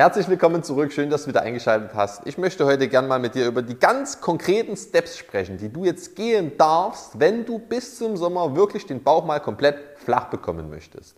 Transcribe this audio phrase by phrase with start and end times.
[0.00, 2.26] Herzlich willkommen zurück, schön, dass du wieder eingeschaltet hast.
[2.26, 5.84] Ich möchte heute gern mal mit dir über die ganz konkreten Steps sprechen, die du
[5.84, 10.70] jetzt gehen darfst, wenn du bis zum Sommer wirklich den Bauch mal komplett flach bekommen
[10.70, 11.16] möchtest.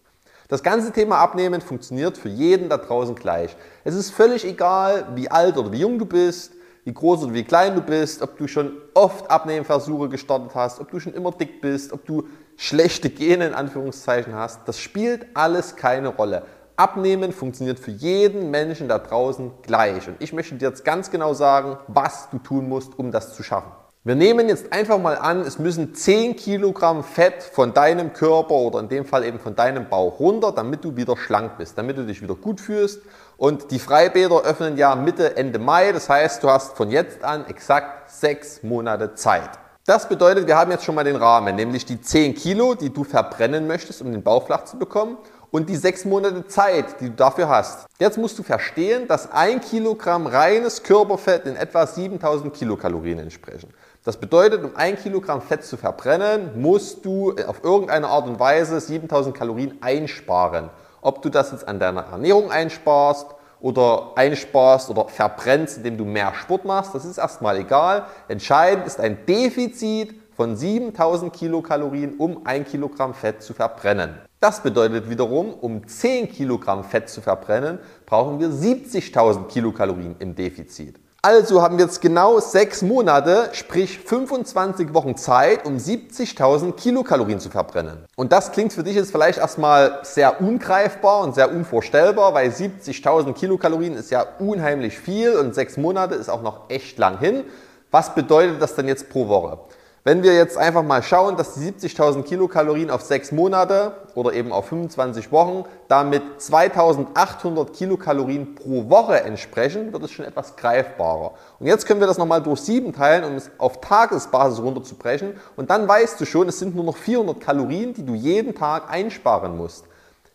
[0.48, 3.54] Das ganze Thema Abnehmen funktioniert für jeden da draußen gleich.
[3.84, 6.52] Es ist völlig egal, wie alt oder wie jung du bist,
[6.82, 10.90] wie groß oder wie klein du bist, ob du schon oft Abnehmversuche gestartet hast, ob
[10.90, 12.26] du schon immer dick bist, ob du
[12.56, 14.66] schlechte Gene in Anführungszeichen hast.
[14.66, 16.42] Das spielt alles keine Rolle.
[16.76, 20.08] Abnehmen funktioniert für jeden Menschen da draußen gleich.
[20.08, 23.42] Und ich möchte dir jetzt ganz genau sagen, was du tun musst, um das zu
[23.42, 23.72] schaffen.
[24.04, 28.80] Wir nehmen jetzt einfach mal an, es müssen 10 Kilogramm Fett von deinem Körper oder
[28.80, 32.04] in dem Fall eben von deinem Bauch runter, damit du wieder schlank bist, damit du
[32.04, 33.02] dich wieder gut fühlst.
[33.36, 35.92] Und die Freibäder öffnen ja Mitte, Ende Mai.
[35.92, 39.50] Das heißt, du hast von jetzt an exakt sechs Monate Zeit.
[39.86, 43.04] Das bedeutet, wir haben jetzt schon mal den Rahmen, nämlich die 10 Kilo, die du
[43.04, 45.16] verbrennen möchtest, um den Bauch flach zu bekommen
[45.52, 47.86] und die sechs Monate Zeit, die du dafür hast.
[48.00, 53.68] Jetzt musst du verstehen, dass ein Kilogramm reines Körperfett in etwa 7000 Kilokalorien entsprechen.
[54.02, 58.80] Das bedeutet, um ein Kilogramm Fett zu verbrennen, musst du auf irgendeine Art und Weise
[58.80, 60.70] 7000 Kalorien einsparen.
[61.02, 63.26] Ob du das jetzt an deiner Ernährung einsparst
[63.60, 68.06] oder einsparst oder verbrennst, indem du mehr Sport machst, das ist erstmal egal.
[68.26, 74.18] Entscheidend ist ein Defizit von 7000 Kilokalorien, um ein Kilogramm Fett zu verbrennen.
[74.40, 80.98] Das bedeutet wiederum, um 10 Kilogramm Fett zu verbrennen, brauchen wir 70.000 Kilokalorien im Defizit.
[81.24, 87.48] Also haben wir jetzt genau sechs Monate, sprich 25 Wochen Zeit, um 70.000 Kilokalorien zu
[87.48, 88.06] verbrennen.
[88.16, 93.34] Und das klingt für dich jetzt vielleicht erstmal sehr ungreifbar und sehr unvorstellbar, weil 70.000
[93.34, 97.44] Kilokalorien ist ja unheimlich viel und sechs Monate ist auch noch echt lang hin.
[97.92, 99.60] Was bedeutet das denn jetzt pro Woche?
[100.04, 104.50] Wenn wir jetzt einfach mal schauen, dass die 70.000 Kilokalorien auf sechs Monate oder eben
[104.50, 111.34] auf 25 Wochen damit 2.800 Kilokalorien pro Woche entsprechen, wird es schon etwas greifbarer.
[111.60, 115.34] Und jetzt können wir das nochmal durch sieben teilen, um es auf Tagesbasis runterzubrechen.
[115.54, 118.90] Und dann weißt du schon, es sind nur noch 400 Kalorien, die du jeden Tag
[118.90, 119.84] einsparen musst.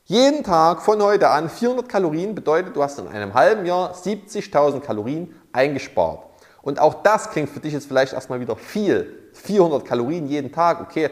[0.05, 4.79] Jeden Tag von heute an 400 Kalorien bedeutet, du hast in einem halben Jahr 70.000
[4.79, 6.23] Kalorien eingespart.
[6.61, 9.26] Und auch das klingt für dich jetzt vielleicht erstmal wieder viel.
[9.37, 11.09] 400 Kalorien jeden Tag, okay,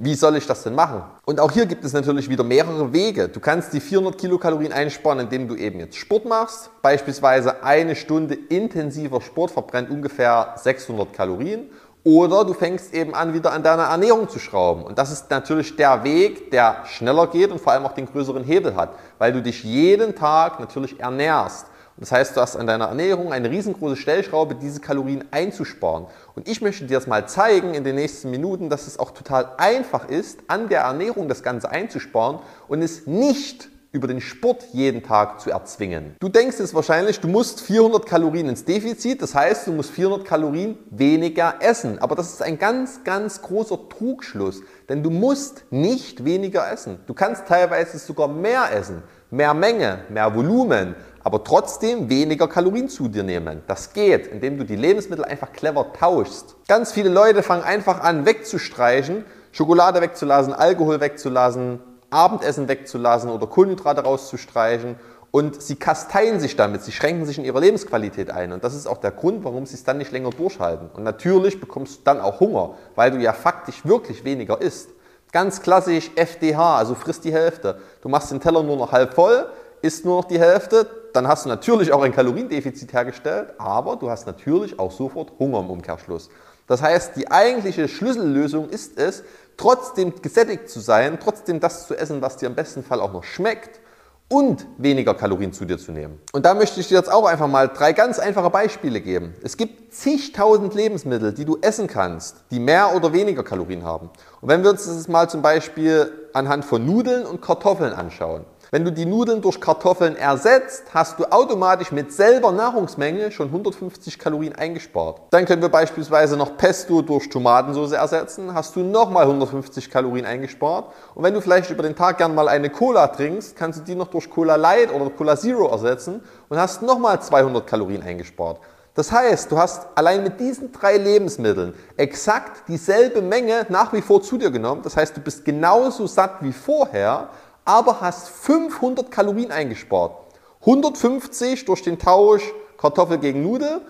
[0.00, 1.02] wie soll ich das denn machen?
[1.24, 3.28] Und auch hier gibt es natürlich wieder mehrere Wege.
[3.28, 6.70] Du kannst die 400 Kilokalorien einsparen, indem du eben jetzt Sport machst.
[6.82, 11.68] Beispielsweise eine Stunde intensiver Sport verbrennt ungefähr 600 Kalorien.
[12.04, 14.84] Oder du fängst eben an, wieder an deiner Ernährung zu schrauben.
[14.84, 18.44] Und das ist natürlich der Weg, der schneller geht und vor allem auch den größeren
[18.44, 21.66] Hebel hat, weil du dich jeden Tag natürlich ernährst.
[22.00, 26.06] Das heißt, du hast an deiner Ernährung eine riesengroße Stellschraube, diese Kalorien einzusparen.
[26.34, 29.52] Und ich möchte dir das mal zeigen in den nächsten Minuten, dass es auch total
[29.58, 32.38] einfach ist, an der Ernährung das Ganze einzusparen
[32.68, 36.14] und es nicht über den Sport jeden Tag zu erzwingen.
[36.20, 40.26] Du denkst jetzt wahrscheinlich, du musst 400 Kalorien ins Defizit, das heißt, du musst 400
[40.26, 41.98] Kalorien weniger essen.
[41.98, 47.00] Aber das ist ein ganz, ganz großer Trugschluss, denn du musst nicht weniger essen.
[47.06, 50.94] Du kannst teilweise sogar mehr essen, mehr Menge, mehr Volumen
[51.28, 53.62] aber trotzdem weniger Kalorien zu dir nehmen.
[53.66, 56.56] Das geht, indem du die Lebensmittel einfach clever tauschst.
[56.68, 64.04] Ganz viele Leute fangen einfach an wegzustreichen, Schokolade wegzulassen, Alkohol wegzulassen, Abendessen wegzulassen oder Kohlenhydrate
[64.04, 64.96] rauszustreichen
[65.30, 68.52] und sie kasteien sich damit, sie schränken sich in ihrer Lebensqualität ein.
[68.52, 70.88] Und das ist auch der Grund, warum sie es dann nicht länger durchhalten.
[70.94, 74.88] Und natürlich bekommst du dann auch Hunger, weil du ja faktisch wirklich weniger isst.
[75.32, 77.78] Ganz klassisch FDH, also frisst die Hälfte.
[78.02, 79.46] Du machst den Teller nur noch halb voll,
[79.82, 84.10] isst nur noch die Hälfte, dann hast du natürlich auch ein Kaloriendefizit hergestellt, aber du
[84.10, 86.30] hast natürlich auch sofort Hunger im Umkehrschluss.
[86.66, 89.22] Das heißt, die eigentliche Schlüssellösung ist es,
[89.56, 93.24] trotzdem gesättigt zu sein, trotzdem das zu essen, was dir im besten Fall auch noch
[93.24, 93.80] schmeckt
[94.28, 96.20] und weniger Kalorien zu dir zu nehmen.
[96.32, 99.34] Und da möchte ich dir jetzt auch einfach mal drei ganz einfache Beispiele geben.
[99.42, 104.10] Es gibt zigtausend Lebensmittel, die du essen kannst, die mehr oder weniger Kalorien haben.
[104.40, 108.84] Und wenn wir uns das mal zum Beispiel anhand von Nudeln und Kartoffeln anschauen, wenn
[108.84, 114.54] du die Nudeln durch Kartoffeln ersetzt, hast du automatisch mit selber Nahrungsmenge schon 150 Kalorien
[114.54, 115.22] eingespart.
[115.30, 120.92] Dann können wir beispielsweise noch Pesto durch Tomatensauce ersetzen, hast du nochmal 150 Kalorien eingespart.
[121.14, 123.94] Und wenn du vielleicht über den Tag gern mal eine Cola trinkst, kannst du die
[123.94, 126.20] noch durch Cola Light oder Cola Zero ersetzen
[126.50, 128.60] und hast nochmal 200 Kalorien eingespart.
[128.98, 134.20] Das heißt, du hast allein mit diesen drei Lebensmitteln exakt dieselbe Menge nach wie vor
[134.20, 134.82] zu dir genommen.
[134.82, 137.28] Das heißt, du bist genauso satt wie vorher,
[137.68, 140.12] aber hast 500 Kalorien eingespart.
[140.60, 142.42] 150 durch den Tausch
[142.78, 143.82] Kartoffel gegen Nudel,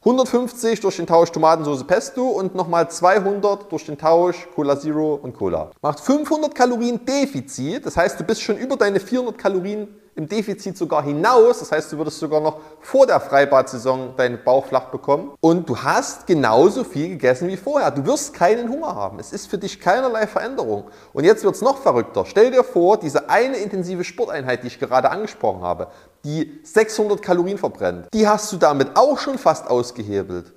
[0.00, 5.34] 150 durch den Tausch Tomatensauce Pesto und nochmal 200 durch den Tausch Cola Zero und
[5.34, 5.70] Cola.
[5.80, 10.76] Macht 500 Kalorien Defizit, das heißt, du bist schon über deine 400 Kalorien im Defizit
[10.76, 11.58] sogar hinaus.
[11.58, 15.32] Das heißt, du würdest sogar noch vor der Freibad-Saison deinen Bauch flach bekommen.
[15.40, 17.90] Und du hast genauso viel gegessen wie vorher.
[17.90, 19.18] Du wirst keinen Hunger haben.
[19.18, 20.84] Es ist für dich keinerlei Veränderung.
[21.12, 22.24] Und jetzt wird es noch verrückter.
[22.26, 25.88] Stell dir vor, diese eine intensive Sporteinheit, die ich gerade angesprochen habe,
[26.24, 30.52] die 600 Kalorien verbrennt, die hast du damit auch schon fast ausgehebelt.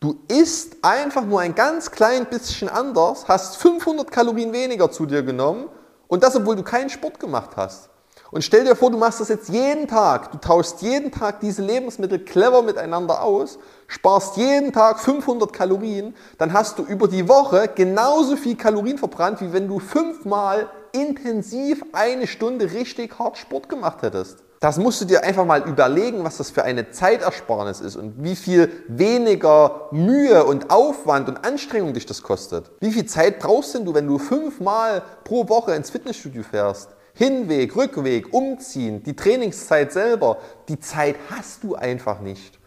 [0.00, 5.24] Du isst einfach nur ein ganz klein bisschen anders, hast 500 Kalorien weniger zu dir
[5.24, 5.68] genommen
[6.06, 7.90] und das, obwohl du keinen Sport gemacht hast.
[8.30, 10.32] Und stell dir vor, du machst das jetzt jeden Tag.
[10.32, 16.52] Du tauschst jeden Tag diese Lebensmittel clever miteinander aus, sparst jeden Tag 500 Kalorien, dann
[16.52, 22.26] hast du über die Woche genauso viel Kalorien verbrannt, wie wenn du fünfmal intensiv eine
[22.26, 24.44] Stunde richtig hart Sport gemacht hättest.
[24.60, 28.34] Das musst du dir einfach mal überlegen, was das für eine Zeitersparnis ist und wie
[28.34, 32.72] viel weniger Mühe und Aufwand und Anstrengung dich das kostet.
[32.80, 36.97] Wie viel Zeit brauchst denn du, wenn du fünfmal pro Woche ins Fitnessstudio fährst?
[37.18, 40.38] Hinweg, Rückweg, Umziehen, die Trainingszeit selber,
[40.68, 42.60] die Zeit hast du einfach nicht.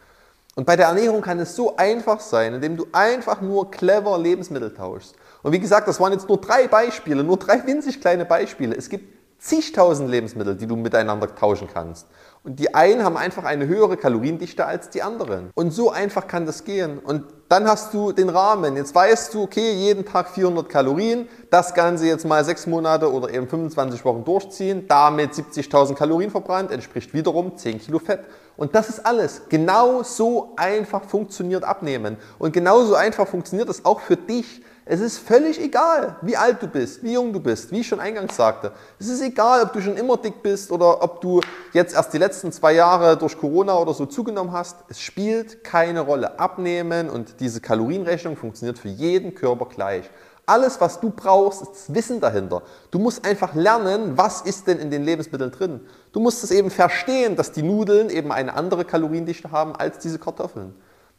[0.56, 4.74] Und bei der Ernährung kann es so einfach sein, indem du einfach nur clever Lebensmittel
[4.74, 5.16] tauschst.
[5.42, 8.76] Und wie gesagt, das waren jetzt nur drei Beispiele, nur drei winzig kleine Beispiele.
[8.76, 12.08] Es gibt zigtausend Lebensmittel, die du miteinander tauschen kannst.
[12.44, 15.52] Und die einen haben einfach eine höhere Kaloriendichte als die anderen.
[15.56, 17.00] Und so einfach kann das gehen.
[17.00, 18.78] Und dann hast du den Rahmen.
[18.78, 23.30] Jetzt weißt du, okay, jeden Tag 400 Kalorien, das Ganze jetzt mal sechs Monate oder
[23.30, 28.22] eben 25 Wochen durchziehen, damit 70.000 Kalorien verbrannt, entspricht wiederum 10 Kilo Fett.
[28.62, 29.42] Und das ist alles.
[29.50, 32.18] Genau so einfach funktioniert Abnehmen.
[32.38, 34.62] Und genauso einfach funktioniert es auch für dich.
[34.86, 38.00] Es ist völlig egal, wie alt du bist, wie jung du bist, wie ich schon
[38.00, 38.72] eingangs sagte.
[39.00, 41.42] Es ist egal, ob du schon immer dick bist oder ob du
[41.74, 44.76] jetzt erst die letzten zwei Jahre durch Corona oder so zugenommen hast.
[44.90, 46.40] Es spielt keine Rolle.
[46.40, 50.08] Abnehmen und diese Kalorienrechnung funktioniert für jeden Körper gleich.
[50.46, 52.64] Alles, was du brauchst, ist das Wissen dahinter.
[52.90, 55.82] Du musst einfach lernen, was ist denn in den Lebensmitteln drin.
[56.12, 60.20] Du musst es eben verstehen, dass die Nudeln eben eine andere Kaloriendichte haben als diese
[60.20, 60.74] Kartoffeln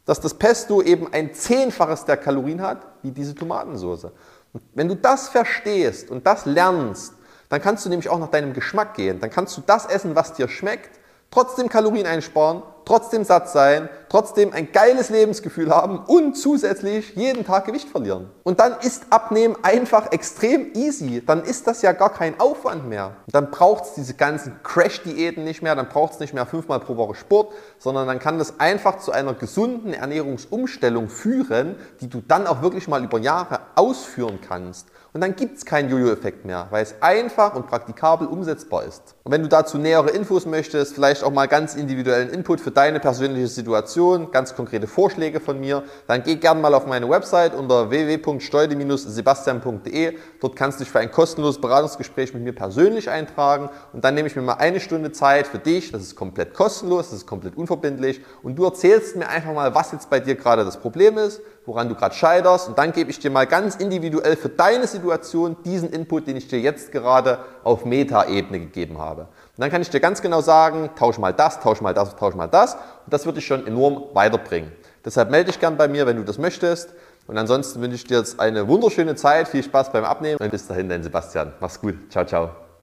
[0.05, 4.05] dass das Pesto eben ein Zehnfaches der Kalorien hat wie diese Tomatensauce.
[4.53, 7.13] Und wenn du das verstehst und das lernst,
[7.49, 9.19] dann kannst du nämlich auch nach deinem Geschmack gehen.
[9.19, 10.99] Dann kannst du das essen, was dir schmeckt,
[11.31, 17.65] trotzdem Kalorien einsparen trotzdem satt sein, trotzdem ein geiles Lebensgefühl haben und zusätzlich jeden Tag
[17.65, 18.29] Gewicht verlieren.
[18.43, 21.23] Und dann ist Abnehmen einfach extrem easy.
[21.25, 23.15] Dann ist das ja gar kein Aufwand mehr.
[23.27, 26.95] Dann braucht es diese ganzen Crash-Diäten nicht mehr, dann braucht es nicht mehr fünfmal pro
[26.95, 32.45] Woche Sport, sondern dann kann das einfach zu einer gesunden Ernährungsumstellung führen, die du dann
[32.45, 34.87] auch wirklich mal über Jahre ausführen kannst.
[35.13, 39.15] Und dann gibt es keinen Jojo-Effekt mehr, weil es einfach und praktikabel umsetzbar ist.
[39.23, 42.99] Und wenn du dazu nähere Infos möchtest, vielleicht auch mal ganz individuellen Input für deine
[42.99, 47.89] persönliche Situation, ganz konkrete Vorschläge von mir, dann geh gerne mal auf meine Website unter
[47.89, 50.17] www.steude-sebastian.de.
[50.39, 54.27] Dort kannst du dich für ein kostenloses Beratungsgespräch mit mir persönlich eintragen und dann nehme
[54.27, 55.91] ich mir mal eine Stunde Zeit für dich.
[55.91, 59.91] Das ist komplett kostenlos, das ist komplett unverbindlich und du erzählst mir einfach mal, was
[59.91, 63.19] jetzt bei dir gerade das Problem ist, woran du gerade scheiterst und dann gebe ich
[63.19, 67.85] dir mal ganz individuell für deine Situation diesen Input, den ich dir jetzt gerade auf
[67.85, 69.21] Meta-Ebene gegeben habe.
[69.21, 72.35] Und dann kann ich dir ganz genau sagen, tausch mal das, tausch mal das, tausch
[72.35, 74.71] mal das und das wird dich schon enorm weiterbringen.
[75.05, 76.93] Deshalb melde dich gern bei mir, wenn du das möchtest.
[77.27, 80.67] Und ansonsten wünsche ich dir jetzt eine wunderschöne Zeit, viel Spaß beim Abnehmen und bis
[80.67, 81.53] dahin, dein Sebastian.
[81.59, 81.95] Mach's gut.
[82.09, 82.63] Ciao, ciao.